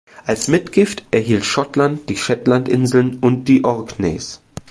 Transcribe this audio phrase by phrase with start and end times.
[0.25, 4.41] Als Mitgift erhielt Schottland die Shetlandinseln und die Orkneys.